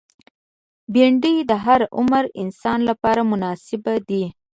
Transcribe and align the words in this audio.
بېنډۍ 0.93 1.35
د 1.49 1.51
هر 1.65 1.81
عمر 1.97 2.23
انسان 2.41 2.79
لپاره 2.89 3.21
مناسبه 3.31 3.93
ده 4.09 4.23